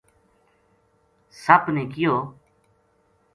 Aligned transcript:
سپ 1.43 1.63
نے 1.75 1.83
کہیو 1.93 2.15